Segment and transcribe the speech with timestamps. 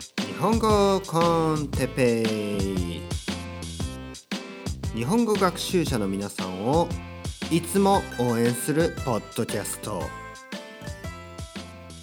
[0.00, 3.02] 日本語コンテペイ。
[4.92, 6.88] 日本語学習者の皆さんを
[7.52, 10.02] いつも応援するポッドキャスト。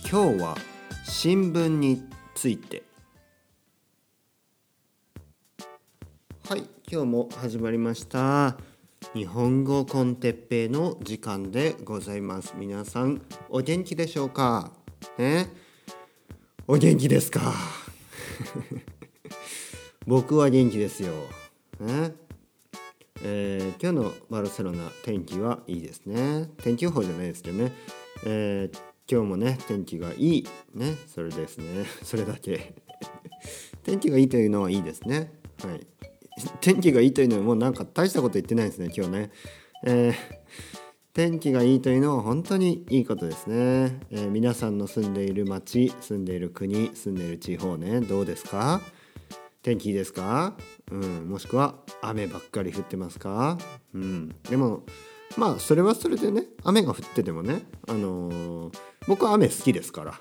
[0.09, 0.57] 今日は
[1.05, 2.01] 新聞に
[2.33, 2.83] ついて。
[6.47, 8.57] はい今日も始まりました。
[9.13, 12.53] 日本語コンテッペイの時間でございます。
[12.55, 14.71] 皆さんお元気でしょうか？
[15.17, 15.49] ね？
[16.67, 17.51] お元気ですか？
[20.07, 21.13] 僕は元気ですよ。
[21.79, 22.13] ね
[23.23, 26.49] えー、今日のバルセロナ天気はいいですね。
[26.57, 27.71] 天気予報じゃないですけどね。
[28.25, 28.77] えー、
[29.11, 32.73] 今日もね天気がいいねそれですね それだけ
[33.83, 35.31] 天気がいいというのはいいですね。
[35.63, 35.87] はい。
[36.61, 39.31] 天気がいいというのはもうなんか大したこと言ってないですね今日ね。
[39.85, 40.41] えー
[41.13, 48.79] 天気がいいというのは本当にいいことですね、えー、皆さんの住んでいる町住んでいる国住んでいる地方ねどうですか？
[49.61, 50.55] 天気いいですか、
[50.89, 53.57] うん、もしくは雨ばっかり降ってますか、
[53.93, 54.83] うん、でも
[55.37, 60.11] まあそれはそれでね雨が降っててもね、あのー、僕は雨好きですから、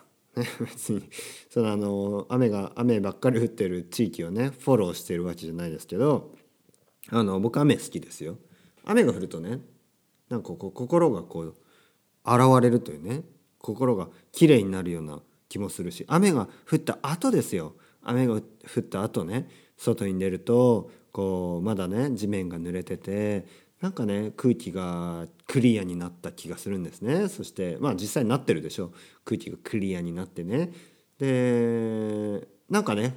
[0.42, 1.08] ね、 別に
[1.48, 6.34] その、あのー、雨が雨ばっかり降ってる地域をねフォローしてるわけじゃないですけど
[7.11, 8.38] あの僕雨好きですよ。
[8.84, 9.61] 雨が降るとね
[10.31, 11.55] なんかこう心がこう
[12.25, 13.23] 現れるというね。
[13.59, 16.06] 心がきれいになるような気もするし。
[16.09, 17.75] 雨が降った後ですよ。
[18.03, 18.41] 雨が降
[18.78, 19.48] った後ね。
[19.77, 23.47] 外に出るとこうまだね地面が濡れてて
[23.81, 27.28] なんかね空気がクリアになった気がするんですね。
[27.28, 28.92] そしてまあ実際になってるでしょ
[29.25, 30.73] 空気がクリアになってね。
[31.19, 33.17] でなんかね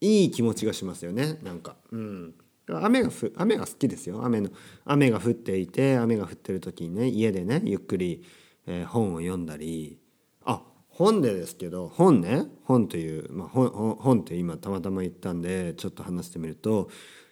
[0.00, 1.38] いい気持ちがしますよね。
[1.42, 1.76] なんか。
[1.92, 2.34] うん。
[2.68, 4.50] 雨がふ雨が好きですよ雨の
[4.84, 8.24] 雨が降っていて雨が降ってる時にね家でねゆっくり、
[8.66, 9.98] えー、本を読んだり
[10.44, 16.88] あ本でですけど本ね本という、まあ、本本って今たまたま言ったんでちょっと話してみると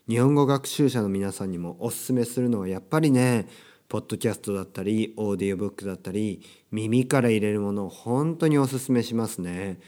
[0.08, 3.46] 日本語学習者の皆さんにもおすすめするのはやっぱりね
[3.88, 9.78] ポッドキャストだったりオーディオブックだったり耳から入れるものを本当におすすめしますね。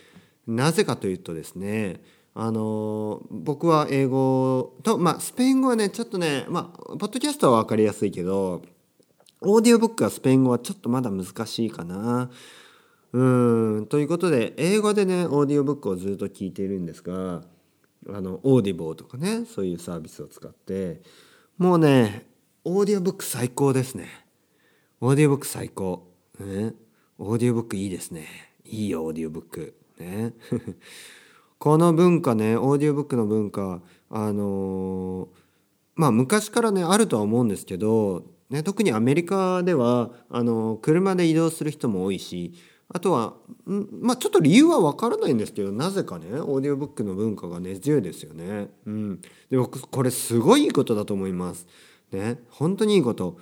[0.46, 2.02] なぜかというとですね
[2.34, 8.62] あの僕は英語と、まあ、スペイン語はねちょっとねまあポッドキャストは分かりやすいけど
[9.40, 12.30] オーディオブックはスペイン語はちょっとまだ難しいかな。
[13.12, 17.42] うんということで英語でねオーディオブックをずっと聞いているんですが
[18.08, 21.00] あのオーディブルとかねそういうサービスを使って
[21.56, 22.26] もうね
[22.64, 24.08] オーディオブック最高ですね。
[25.00, 26.10] オーディオブック最高。
[26.40, 26.72] ね、
[27.18, 28.26] オーディオブックいいですね。
[28.64, 29.74] いいよオーディオブック。
[29.98, 30.32] ね。
[31.64, 33.80] この文化ねオーディオブックの文化
[34.10, 35.26] あのー、
[35.94, 42.52] まあ昔からねあるとは思うんですけど、ね、特にアメリカではあのー、車で移動する人も多いし
[42.92, 43.36] あとは
[43.66, 48.68] んまあちょっと理由は分からないんですけどなぜかねオーディオブックの文化が根強いですよね。
[48.84, 51.66] うん、で僕これすごいいいことだと思います。
[52.12, 53.38] ね本当にいいこと。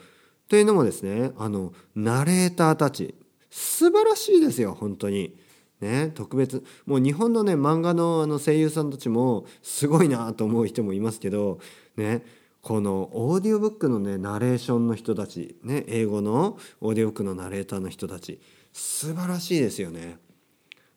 [0.47, 3.17] というのもですねあのナレーターたち
[3.51, 5.35] 素晴らしいですよ本当に。
[5.83, 11.59] ね、特別もう日本のね漫画のあの声優さんたちもすごいなと思う人もいますけど、
[11.97, 12.23] ね、
[12.61, 18.41] このオーディオブックのねナレーションの人たち、ね、英語のオーディオブックのナレーターの人たち
[18.73, 20.19] 素晴らしいですよね。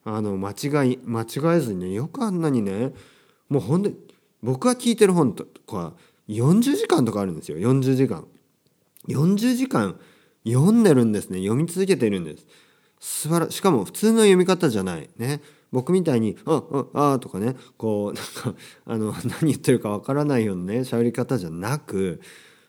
[0.03, 2.93] あの間違い間違えずにねよくあんなにね
[3.49, 3.91] もうほんで
[4.43, 5.93] 僕が聞いてる本とか
[6.29, 8.27] 40時間とかあるんですよ40時間。
[9.07, 9.99] 40時間
[10.45, 12.45] 読んでるんですね読み続けてるんです。
[13.07, 15.39] 素晴らしかも普通の読み方じゃないね。
[15.71, 16.63] 僕みたいに「あ
[16.95, 17.55] ああ」とかね。
[17.77, 22.19] こうなんかあの何言ってるかわからないようなね喋り方じゃなく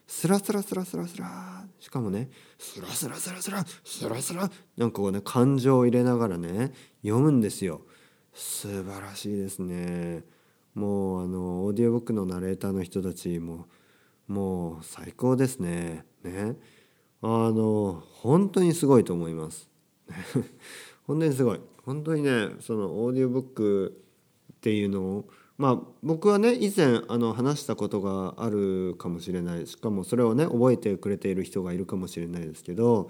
[0.07, 7.81] スラスラスラスラスラしかもねスラスラスラスラスラスラなんかこうね感情を入れながらね読むんですよ。
[8.35, 10.23] 素晴らしいですね。
[10.75, 13.69] もうあのオーディオブックのナレーターの人たちも
[14.29, 16.05] もう最高ですね。
[16.23, 16.57] ね。
[17.23, 19.71] あの本当にすごいと思います。
[21.07, 24.03] 本当にすごい本当にねそのオーディオブック
[24.53, 25.29] っていうのを
[25.59, 33.09] まあ僕はね以前あの話したことがあるかもしれないしかもそれをね覚えてくれている人がいるかもしれないですけど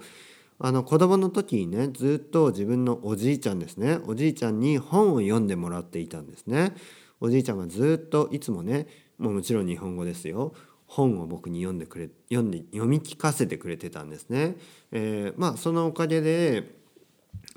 [0.59, 6.73] あの子供の時にねずっと自分のおじいちゃんですねおじいちゃんに本を読んでもらっていたんですね。
[7.19, 8.87] おじいちゃんがずっといつもね
[9.17, 10.53] もうもちろん日本語ですよ
[10.85, 14.55] 本を僕に読んでくれ読んで読み聞かせてくれてたんですね。
[14.91, 16.76] えー、まあそのおかげで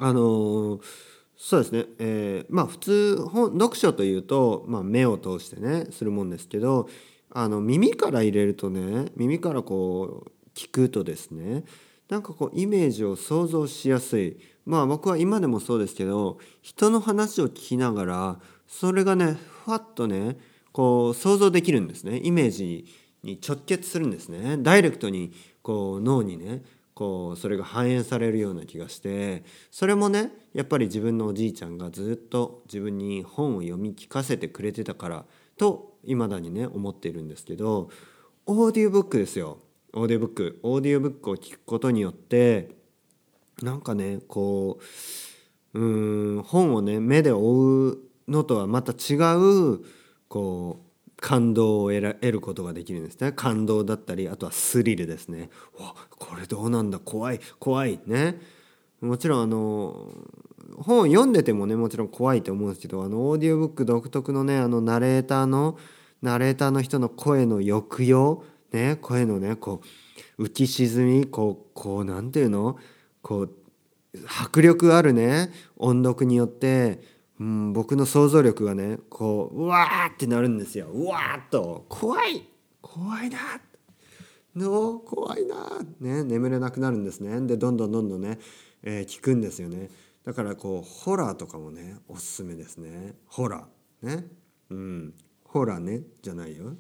[0.01, 0.81] あの
[1.37, 6.89] そうですね、えー、まあ普通本読書というと、まあ、目を通してねするもんですけど
[7.31, 11.65] あの耳から入れるとね耳からこう聞くとですね
[12.09, 14.37] なんかこうイメージを想像しやすい。
[14.67, 20.37] まあ僕は今でもそうですけど人の話を聞きながらそれがねふわっとね
[20.73, 22.21] こう想像できるんですね。
[22.23, 22.85] イメージ
[23.23, 24.57] に直結するんですね。
[24.59, 25.33] ダイレクトに
[25.63, 26.63] こう脳にね
[27.01, 35.25] こうそれが反映されるような気がしてそれもねやっぱり自分のおじいちゃんがずっと自分に本を読み聞かせてくれてたから
[35.57, 37.89] と未だにね思っているんですけど
[38.45, 39.61] オーディオブックですよ。
[39.95, 40.61] オーディオブック。
[40.63, 42.69] オーディオブックを聞くことによって
[43.63, 44.79] なんかねこ
[45.73, 47.99] ううん本をね目で追う
[48.29, 49.81] のとはまた違う
[50.29, 50.90] こう
[51.21, 53.33] 感動を得ることができるんですね。
[53.33, 55.51] 感動だったりあとはスリルですね。
[55.79, 56.99] わこれどうなんだ？
[56.99, 58.01] 怖い怖い。
[58.07, 58.41] ね。
[59.01, 60.13] もちろんあの
[60.77, 65.79] 本を読んでてもねもちろん怖いと思うんですけどあのオーディオブック独特のねあのナレーターの
[66.23, 69.81] ナレーターの人の声の抑揚ね声のねこ
[70.39, 72.79] う浮き沈みこうこうなんていうの？
[73.23, 73.51] こう
[74.27, 77.01] 迫力あるね音読によって
[77.41, 80.89] うん、僕の想像力がねこううわーってなるんですよ。
[80.89, 81.87] うわーっと。
[81.89, 82.47] 怖い。
[82.83, 83.39] 怖いな
[84.55, 87.41] の怖いなね眠れなくなるんですね。
[87.47, 88.39] でどんどんどんどんね、
[88.83, 89.89] えー、聞くんですよね。
[90.27, 93.15] だからこうホラーとかもねおすすめですね。
[93.27, 94.07] ホラー。
[94.07, 94.27] ね。
[94.69, 95.15] うん。
[95.45, 96.03] ホラーね。
[96.21, 96.75] じゃないよ。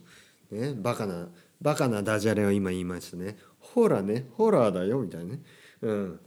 [0.50, 0.74] ね。
[0.74, 1.28] バカな
[1.62, 3.38] バカなダジャレを今言いましたね。
[3.60, 4.28] ホラーね。
[4.36, 4.98] ホラーだよ。
[4.98, 5.42] みたいなね。
[5.80, 6.20] うん。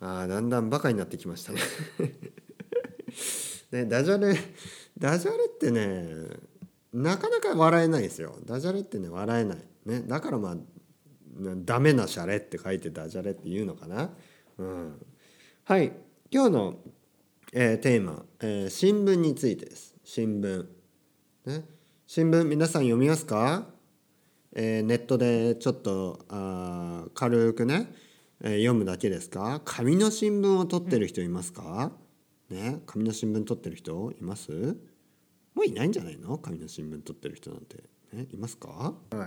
[0.00, 1.60] あだんだんバカになってきましたね。
[3.70, 4.34] ね、ダジャレ
[4.96, 6.06] ダジャレってね
[6.92, 8.36] なかなか笑えないですよ。
[8.46, 10.56] ダジャレってね笑えない、ね、だからまあ
[11.64, 14.10] ダメなシャレって書いてダジャレって言うのかな、
[14.56, 15.06] うん、
[15.64, 15.92] はい。
[16.30, 16.76] 今日の、
[17.52, 19.94] えー、テーマ、えー、新聞についてです。
[20.02, 20.66] 新聞、
[21.44, 21.64] ね、
[22.06, 23.66] 新聞皆さん読みますか、
[24.54, 27.92] えー、ネットでちょっとあ軽くね、
[28.42, 29.60] え読むだけですか？
[29.64, 32.07] 紙の新聞を取ってる人いますか、うん
[32.50, 34.50] ね紙の新聞取ってる人います？
[35.54, 36.38] もういないんじゃないの？
[36.38, 37.76] 紙の新聞取ってる人なんて、
[38.12, 38.94] ね、いますか？
[39.10, 39.26] は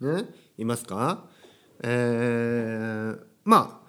[0.00, 0.04] い。
[0.04, 0.24] ね
[0.58, 1.28] いますか？
[1.82, 3.86] えー、まあ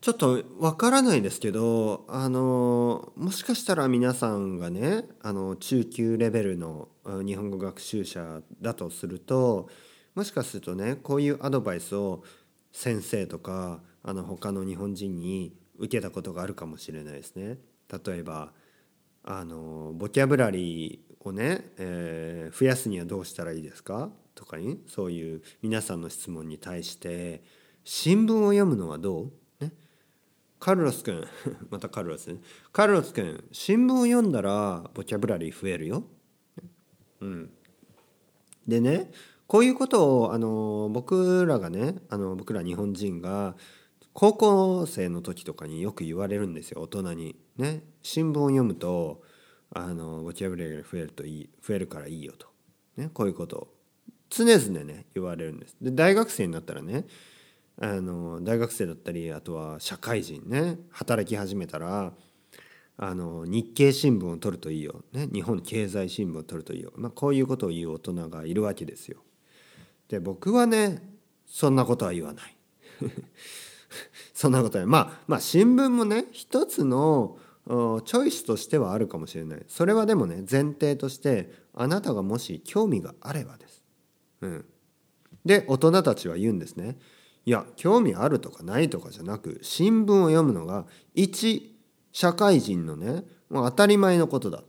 [0.00, 6.88] ちょっとわからないですけどあのもしかしたら皆さんがねあの中級レベルの
[7.26, 9.68] 日本語学習者だとすると
[10.14, 12.22] もしかするとねこういうアドバイスを
[12.72, 17.58] 先生とかあの他の日本人に受けたことがあるかもしれないですね。
[18.04, 18.52] 例えば
[19.22, 24.10] あのボキャブラリーをね、えー、増やすにはどうしたらいいですか？
[24.34, 27.42] とかにそういう皆さんの質問に対して
[27.84, 29.30] 新聞を読むのはど
[29.60, 29.72] う、ね、
[30.60, 31.26] カルロス君
[31.70, 32.40] またカルロス、ね、
[32.72, 36.04] カルロス君新聞を読んだらボキャブラリー増えるよ。
[37.20, 37.50] うん、
[38.66, 39.10] でね
[39.48, 43.56] こういうことをあの僕らがねあの僕ら日本人が
[44.20, 47.36] 高校生の時とかによく言われるんですよ大人に。
[47.56, 49.22] ね新聞を読むと
[49.72, 52.48] あのボキャブラリーが増えるといい増えるからいいよと、
[52.96, 53.68] ね、こういうことを
[54.28, 55.76] 常々ね言われるんです。
[55.80, 57.04] で大学生になったらね
[57.80, 62.12] あの大学生だったりあとは社会人ね働き始めたら
[62.96, 69.18] あの日経新聞を取るといいよ、ね、日本経済新聞を取るといいよ、まあ、こういうことを言う大人がいるわけですよ。
[70.08, 71.08] で僕はね
[71.46, 72.56] そんなことは言わない。
[74.34, 74.86] そんなことない。
[74.86, 79.64] まあまあ新聞もね一つのチョイスとしてはあるかもしれない。
[79.68, 83.82] それはでもね前提としてあなたがもし興味があればです。
[84.40, 84.64] うん、
[85.44, 86.98] で大人たちは言うんですね。
[87.44, 91.76] いや興味あるとかないとかじゃなく新聞を読むのが一
[92.12, 94.62] 社会人のねもう当たり前のことだ。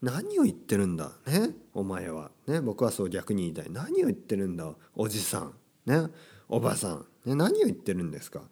[0.00, 2.30] 何を言ってるんだねお前は。
[2.46, 3.66] ね僕はそう逆に言いたい。
[3.70, 5.54] 何を言ってるんだおじさん。
[5.86, 6.08] ね。
[6.48, 8.42] おばさん、ね、何を言ってるんですか？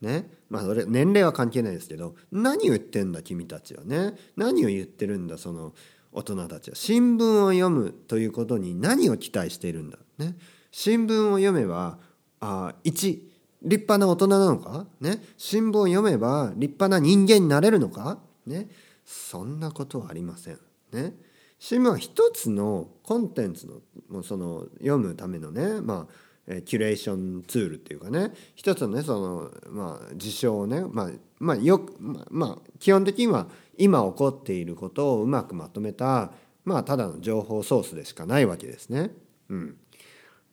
[0.00, 4.14] ねまあそれ年齢は関係ないですけど何を言ってんだ君たちはね？
[4.36, 5.72] 何を言ってるんだその
[6.12, 6.76] 大人たちは。
[6.76, 9.98] 新聞を読むということに何を期待しているんだ？
[10.18, 10.36] ね
[10.70, 11.98] 新聞を読めば
[12.40, 13.20] あ1
[13.62, 14.86] 立派な大人なのか？
[15.00, 18.18] ね新聞を読めば立派な人間になれるのか？
[18.46, 18.68] ね
[19.04, 20.58] そんなことはありません。
[20.92, 21.14] ね
[21.58, 23.66] 新聞は一つのコンテンツ
[24.10, 28.32] のその読むためのねまあえキュレーションツールっていうかね。
[28.54, 31.94] 一つのねそのまあ事象をねまあまあよく
[32.30, 36.30] まあ基本的には今起こっていることをうまくまとめた
[36.64, 39.10] まあただの情報ソースでしかないわけですね。
[39.48, 39.76] うん、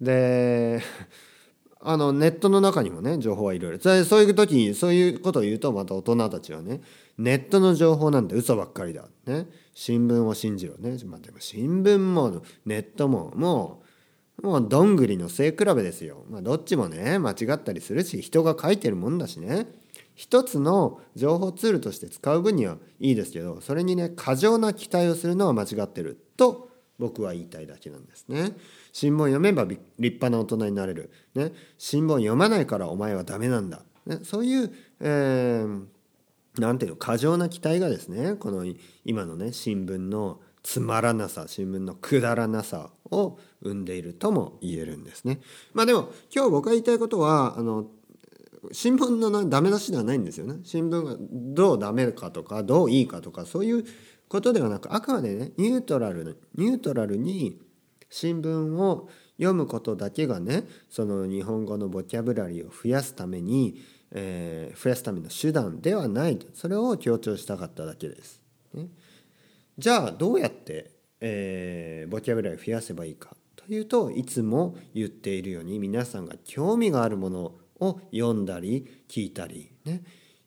[0.01, 0.81] で
[1.85, 3.79] あのネットの中にもね情報はいろいろ。
[3.79, 6.81] そういう時にそういうことを言うとまた大人たちはね
[7.17, 13.82] ネットの情報なんて嘘ばっかりだ、ね、新聞を信じろね、まあ、でも新聞もネットももう
[14.41, 16.25] もうどんぐりの背比べですよ。
[16.29, 19.67] まあ、どっちもね間違ったりするし人が書いてるもんだしね
[20.15, 28.55] 一つの情報ツールとして使う分にはいいですけどそれにね過剰な期待をするのは間違ってると僕は言いたいだけなんですね。
[28.91, 31.11] 新聞読めば立派な大人になれる。
[31.33, 33.81] ね、新聞読まないからお前はダメなんだ。
[34.05, 35.85] ね、そういう、えー、
[36.59, 38.65] なんていうの過剰な期待がですねこの
[39.05, 45.41] 今のね新聞のつまらなさ新聞のくだらなさを生んでいるとも言えるんですね。
[45.73, 47.87] まあでも今日僕が言いたいことはあの
[48.71, 50.61] 新聞のダメ出しではないんですよね。
[50.63, 53.85] 新聞がどうダメかとかどういいかとかそういう
[54.29, 57.59] ことではなくあくまでねニュートラルニュートラルに
[58.09, 68.42] 新聞を読むことだけがねその日本語のボキャブラリーを増やすために、えー、増やすための手段ではないそれを強調したかっただけです。
[69.77, 80.03] じゃあどうやって、えー、ボキャブラリーを増やせばいいかというといつも言っているように皆さんが興味があるものを読んだり聞いたりね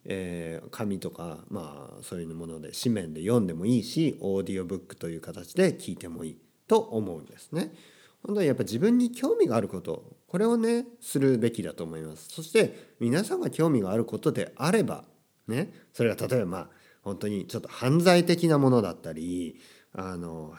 [0.08, 7.72] えー、紙とかまあそういうもので紙面で読んでもいいしオーディオブックという形で聞いてもいいと思うんですね。
[8.22, 12.28] 本当にやっぱ自分に興味があることこれをねするべきだと思います。
[12.28, 15.04] そして皆さんが興味があることであれば
[15.48, 16.70] ねそれが例えばまあ
[17.06, 19.60] 本当にちょっと犯罪的なものだったり
[19.92, 20.54] あの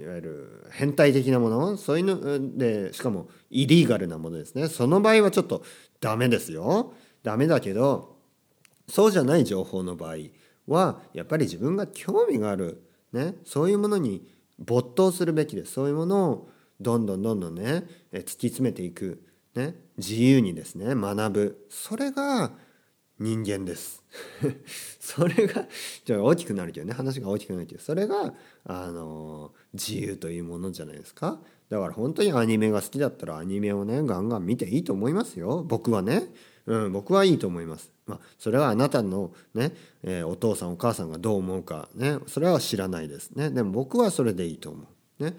[0.00, 4.68] いわゆる変態的なものそういうのでしかもイリーガルなものですね。
[4.68, 5.62] その場合はちょっと
[6.00, 6.94] ダメですよ。
[7.22, 8.16] ダメだけど
[8.88, 10.16] そうじゃない情報の場合
[10.66, 14.26] はやっぱり自分が興味がある、ね、そういうものに
[14.58, 15.72] 没頭するべきです。
[15.72, 16.50] そういうものを
[16.80, 19.22] どんどんどんどんね突き詰めていく、
[19.54, 21.66] ね、自由にですね学ぶ。
[21.68, 22.50] それが
[23.20, 24.02] 人間です。
[24.98, 25.66] それが
[26.04, 28.34] じゃあ大きくなるけどね話が大きくなるけどそれが
[28.64, 31.38] あの自由というものじゃないですか。
[31.68, 35.62] だから本当にアニメが好きだったらアニメをねガンガン見ていいと思いますよ。
[35.68, 36.32] 僕はね、
[36.66, 37.92] うん、僕はいいと思います。
[38.06, 39.72] まあそれはあなたのね、
[40.02, 42.18] え、お父さんお母さんがどう思うかね。
[42.26, 43.50] それは知らないですね。
[43.50, 44.84] でも僕はそれでいいと思
[45.20, 45.22] う。
[45.22, 45.36] ね。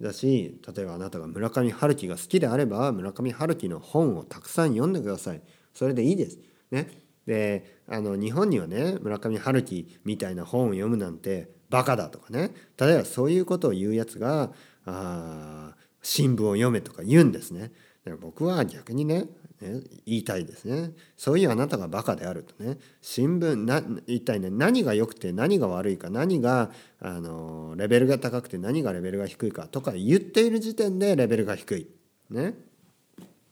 [0.00, 5.40] だし例えばあなたが村上春樹が好きであれば村上春樹の本をたくさん読んでください。
[5.74, 6.38] それでいいです。
[6.70, 7.01] ね。
[7.26, 14.52] であの日本にはね村上春樹みたいな本を読むなんてバカだとかね例えばそういうことを言うやつが
[14.86, 17.72] あ新聞を読めとか言うんですね。
[18.20, 19.26] 僕は逆にね
[19.60, 31.86] ね言いたいですねそういうあなたがバカであるとね新聞な一体ね何が良くて何が悪いか何があのレベルが高くて何がレベルが低いかとか言っている時点でレベルが低い。
[32.30, 32.54] ね、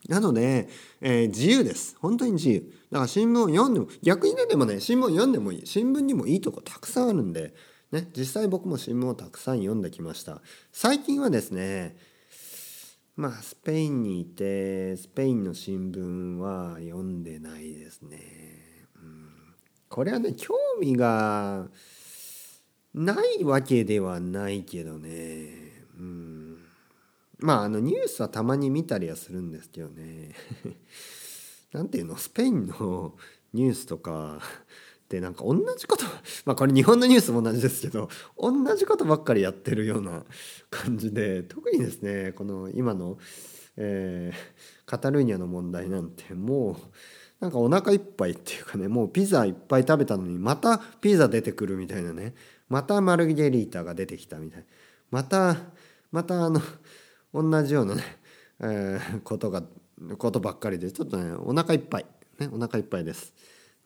[0.09, 0.69] なので、
[1.01, 1.97] えー、自由です。
[2.01, 2.73] 本当に自由。
[2.91, 5.67] だから新聞を読んでも逆にねでもね新聞を読んでもいい。
[5.67, 7.55] 新聞にもいいとこたくさんあるんで、
[7.93, 10.41] ね、実際僕も新聞をたくさん読んできました。
[10.73, 11.97] 最近はですね
[13.17, 18.19] まあスペインにいてスペインの新聞は読んでないですね、
[18.97, 19.29] うん、
[19.89, 21.69] これはね興味が
[22.95, 25.87] ないわけではないけどね。
[25.97, 26.40] うん。
[27.41, 30.35] まああのニュースはたまに見たりはするんですけどね。
[31.73, 32.17] なんていうの？
[32.17, 33.15] スペインの
[33.53, 34.41] ニュースとか
[35.09, 36.05] でなんか同じこと
[36.45, 40.25] まあこれ日本のニュースも同じですけど同じことばっかりやってるような
[40.71, 43.19] 感じで特にですねこの今の、
[43.77, 46.77] えー、カタルーニャの問題なんてもう
[47.41, 52.35] なんかお腹いっぱいっていうかねもうピザいっぱい食べたのにまたピザ出てくるみたいなね。
[52.69, 54.61] またマルゲリータが出てきたみたい。
[54.61, 54.65] な
[55.11, 55.57] また
[56.13, 56.63] またあの
[57.33, 58.03] 同じようなね、
[58.61, 59.63] えー、ことが
[60.19, 62.07] ことばっかりでちょっとねお腹いっぱい、
[62.39, 63.35] ね、お腹いっぱいです。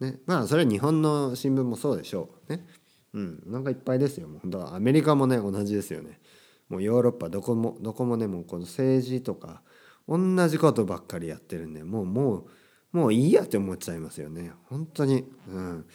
[0.00, 2.52] ね、まあそれは日本の新聞もそうでしょう。
[2.52, 2.66] ね、
[3.12, 4.28] うん、お腹いっぱいですよ。
[4.28, 6.20] もう本当はアメリカもね同じですよね。
[6.68, 9.62] もうヨーロッパどこもどこもねもうこの政治とか
[10.08, 12.46] 同じことばっかりやってるんでもうも
[12.92, 14.52] うもういいやって思っちゃいますよね。
[14.64, 15.24] 本当に。
[15.48, 15.86] うん、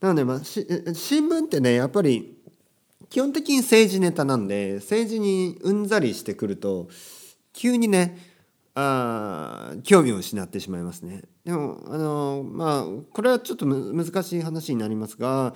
[0.00, 2.38] なのでまあ新聞ってねやっぱり
[3.12, 6.88] 基本的に政治ネタなんで政治にうんざりしてくると
[7.52, 8.16] 急にね
[8.74, 11.20] あ興味を失ってしまいますね。
[11.44, 15.52] でもあのまあこれはちょっと難しい話になりますが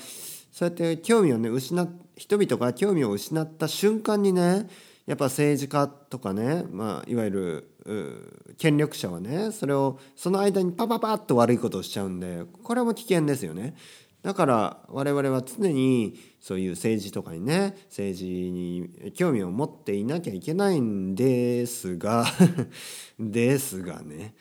[0.53, 4.69] そうやって興味をね失っ人々が興味を失った瞬間にね
[5.07, 13.77] やっぱ政治家とかね、まあ、いわゆる権力者はねそれをその間にパパパッと悪いことをしちゃうんでこれも危険ですよね。
[14.26, 22.26] だから我々は常にそういう政治とかにね政治に興味を持っていなきゃいけないんですが
[23.21, 24.35] ですがね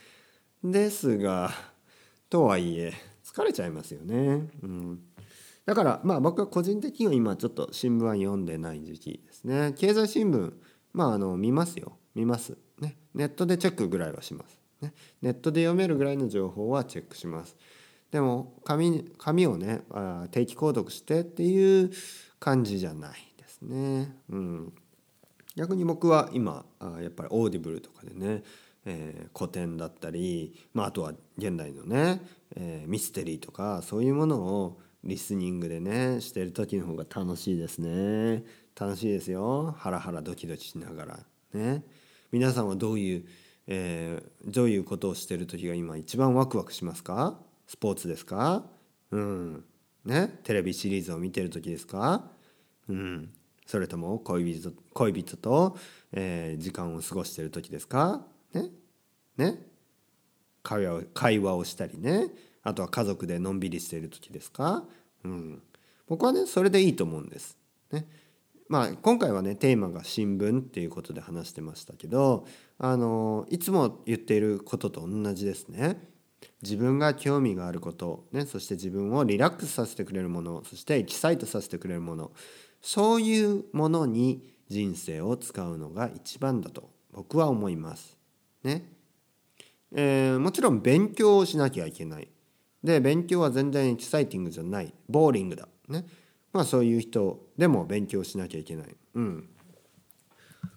[0.63, 1.51] ですが
[2.31, 4.49] とはいえ疲れちゃいますよね。
[4.63, 5.03] うん、
[5.67, 9.75] だからまあ僕は個人的には今ちょっと新聞は読んでない時期ですね。
[9.77, 10.51] 経済新聞
[10.93, 11.99] まああの見ますよ。
[12.15, 17.55] 見ます、ね、ネットでチェックぐらいはします、ね、ネットで読めるぐらいの情報はチェックします
[18.11, 21.91] でも紙紙をねあ定期購読してっていう
[22.39, 24.15] 感じじゃないですね。
[24.29, 24.73] うん、
[25.55, 28.43] 逆に僕は今あやっぱりオーディブルとかでね、
[28.85, 32.21] えー、古典だったり、まあ、あとは現代のね、
[32.55, 38.43] えー、ミステリーとかそういうものをリスニングでねしてる時の方が楽しいですね。
[38.79, 41.19] 楽しいですよハラハラドキドキしながら
[41.53, 41.83] ね。
[42.31, 43.25] 皆さんはどういう、
[43.67, 47.39] えー、どういうことをしてる時が今一番ワクワクしますか？
[47.67, 48.65] スポーツですか？
[49.11, 49.63] うん。
[50.03, 50.39] ね？
[50.43, 52.31] テレビシリーズを見てる時ですか？
[52.87, 53.31] うん。
[53.65, 55.77] それとも恋人恋人と、
[56.11, 58.25] えー、時間を過ごしてる時ですか？
[58.53, 58.69] ね？
[59.37, 59.59] ね？
[60.63, 62.29] 会話を会話をしたりね。
[62.63, 64.83] あとは家族でのんびりしている時ですか、
[65.23, 65.61] うん、
[66.07, 67.57] 僕はねそれでいいと思うんです。
[67.91, 68.07] ね？
[68.67, 72.47] まあ、今回はねテーマが新聞っていうことで話してましたけど
[72.79, 76.14] あのいつも言っていることと同じですね。
[76.61, 82.31] 自分が興味があること、ね、そして自分をリラックスさせてくれるものそしてエキサイトさせてくれるもの
[82.81, 88.17] そういうものに人生を使うのが一番だと僕は思います。
[88.63, 88.91] ね
[89.91, 92.27] えー、もちろん勉強をしなきゃいけない。
[92.83, 95.67] で勉強は全然エキサイティングじゃない boring だ。
[95.87, 96.05] ね
[96.51, 98.95] まあそういう人でも勉強しなきゃいけない。
[99.15, 99.49] うん、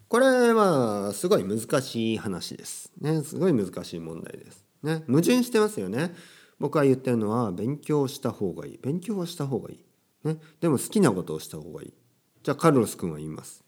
[0.09, 2.93] これはすごい難しい話です。
[3.01, 4.68] ねすごい難しい問題です。
[4.83, 6.15] ね、矛盾してますよね。
[6.59, 8.79] 僕は言ってるのは勉強した方がいい。
[8.83, 9.85] 勉強はした方がいい。
[10.25, 11.95] ね、でも好きなことをした方がいい。
[12.43, 13.65] じゃあカルロス君は言います。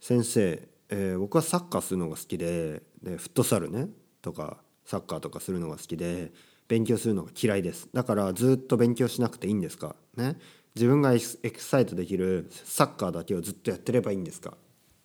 [0.00, 3.88] 先生、えー、僕はサッカーするのが好きででフットサルね
[4.22, 6.32] とかサッカーとかするのが好きで
[6.66, 7.88] 勉強するのが嫌いです。
[7.92, 9.94] だからずっと勉強しなくていいんですか？
[10.16, 10.36] ね
[10.74, 14.56] 自分がエキサイトできるサッカーだけをずっとやってればいいんですか？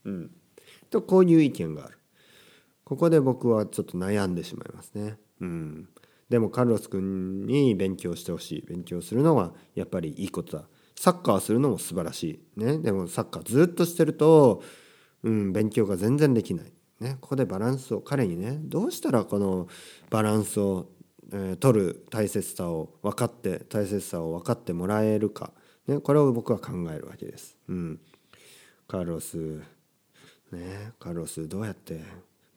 [0.06, 0.32] うん。
[0.90, 1.98] とこういう意見がある。
[2.86, 5.18] ここで僕はちょっと悩んでしまいますね。
[5.42, 5.90] うん、
[6.30, 8.62] でもカルロス君に勉強してほしい。
[8.66, 10.66] 勉強するのはやっぱりいいことだ。
[10.96, 14.64] サッカーするのも素晴らしい、ね、でもサッカーずっとしてると、
[15.24, 19.68] うん、勉強が全然できない、ね、ここでバランスを彼にねどうしたらこの
[20.10, 20.88] バランスを、
[21.34, 25.52] えー、取る大切さを分かって大切さを分かってもらえるか、
[25.88, 27.58] ね、これを僕は考えるわけです。
[27.68, 28.00] うん、
[28.88, 29.62] カルロス
[30.52, 30.94] ね。
[31.00, 32.02] カルロスどうやって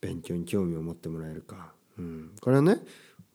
[0.01, 2.79] 勉強に興味を持ってもらえるか、うん、これはね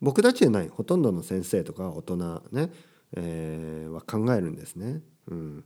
[0.02, 2.70] 僕たちじゃないほとんどの先生とか大人ね、
[3.16, 5.64] えー、は考えるんですね、うん、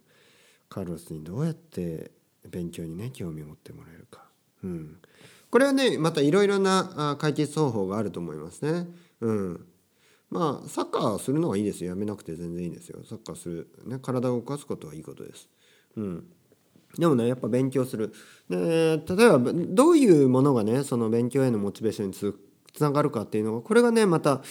[0.69, 2.11] カルロスにどうやって
[2.49, 4.25] 勉強にね興味を持ってもらえるか、
[4.63, 4.97] うん、
[5.49, 8.87] これはねまたいろいろな解決方法があると思いますね。
[9.21, 9.65] うん、
[10.29, 11.89] まあサッカーするのはいいですよ。
[11.89, 12.99] やめなくて全然いいんですよ。
[13.03, 15.49] サッカーする、ね、体を動かすことはいいことです。
[15.95, 16.27] うん。
[16.97, 18.13] でもねやっぱ勉強する。
[18.49, 22.13] で例えばどういうものがねその勉強へのモチベーションに
[22.73, 24.41] つながるかっていうのがこれがねまた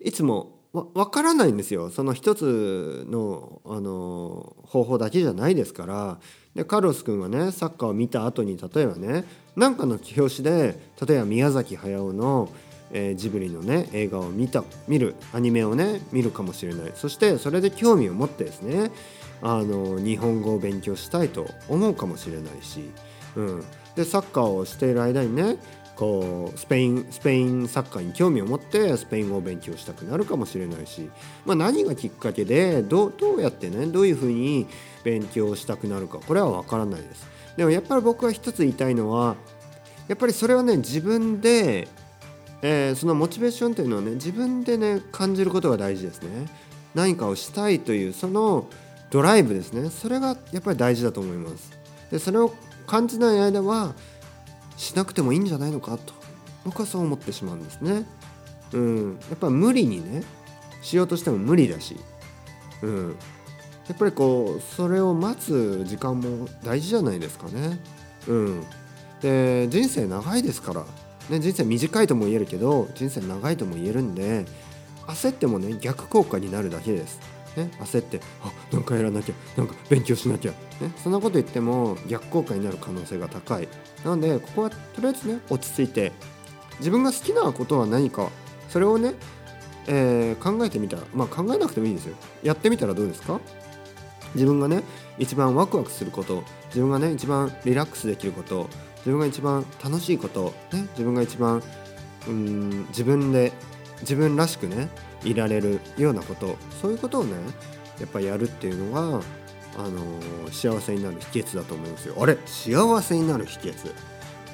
[0.00, 1.90] いつもわ分からないんですよ。
[1.90, 6.18] その一つのあの方法だけじゃないですから。
[6.54, 9.24] でカルロス君はねサッカーを見た後に例えばね
[9.56, 12.50] 何かの表紙で例えば宮崎駿の、
[12.90, 16.92] えー、ジブリのね映画を見た見るアニメをね見るかもしれない。
[16.94, 18.90] そしてそれで興味を持ってですね
[19.42, 22.90] あの日本語を勉強したいと思うかもしれないし、
[23.36, 23.64] うん、
[23.96, 25.56] でサッカーをしている間にね
[25.96, 31.10] こうスペインスペインサッカーに興味を持ってスペイン語を勉強したくなるかもしれないし、
[31.44, 34.66] まあ、何がきっかけでどうどうやってねどういうふうに
[35.04, 37.26] 勉強したくなるかこれは分からないです。
[37.56, 39.36] でもやっぱり僕は一つ言いたいのは
[40.08, 41.88] やっぱりそれはね自分で、
[42.62, 46.46] えー、そのモチベーションというのはね自分でね感じることが大事ですね。
[46.94, 48.66] 何かをしたいというその
[49.12, 49.90] ドライブですね。
[49.90, 51.70] それがやっぱり大事だと思います。
[52.10, 52.54] でそれを
[52.86, 53.94] 感じない間は
[54.78, 56.14] しなくてもいいんじゃないのかと。
[56.64, 58.06] 僕はそう思ってしまうんですね。
[58.72, 59.18] うん。
[59.28, 60.24] やっぱり無理にね
[60.80, 62.00] しようとしても無理だし。
[62.80, 63.16] うん。
[63.86, 67.78] やっぱりこうそれを待つ時間も大事じゃないですかね。
[68.28, 68.64] うん。
[69.20, 70.86] で人生長いですから、
[71.28, 74.46] ね、人生短いとも言えるけど人生長いとも言えるんで
[75.06, 77.20] 焦ってもね逆効果になるだけです。
[77.56, 80.56] ね、焦ってあなんかやらなきゃなんか勉強しなきゃ、ね、
[81.02, 83.68] そんなこと言っても逆効果になる可能性が高い。
[84.04, 86.12] なのでここはとりあえずね落ち着いて
[86.78, 88.30] 自分が好きなことは何か
[88.68, 89.14] それをね、
[89.86, 92.16] えー、考えてみたらまあ考えなくてもいいですよ。
[92.42, 93.40] やってみたらどうですか？
[94.34, 94.82] 自分がね
[95.18, 101.62] 一番ワクワクすること自分がね一番リラックスできること自分が一番楽しいこと、ね、自分が一番
[102.26, 103.52] うん自分で
[104.00, 104.88] 自分らしくね
[105.24, 107.32] いられるようなことそういうことをね
[108.00, 109.22] やっぱやるっていうのが
[109.78, 110.00] あの
[110.50, 112.16] 幸せになる秘訣だと思うんですよ。
[112.18, 112.36] あれ？
[112.46, 113.92] 幸せになる秘訣。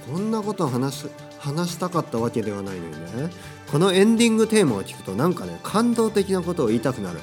[0.07, 1.07] そんなこと話
[1.39, 3.31] 話したかったわけではないのにね。
[3.71, 7.21] このエンディングテーマを聞くとなんかね感動的なことを言いたくなる。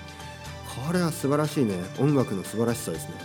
[0.88, 1.76] これは素晴らしいね。
[2.00, 3.16] 音楽の素晴らしさですね、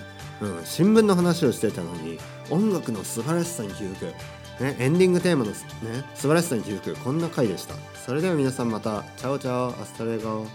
[0.40, 4.06] うん、新聞の話をしてたのに音楽の素晴らしさに気づく、
[4.60, 5.56] ね、エンディングテーマの、ね、
[6.14, 7.74] 素晴らしさに気づくこんな回でした。
[7.94, 9.02] それでは皆さんまた。
[9.16, 10.46] Chao chao。Hasta luego。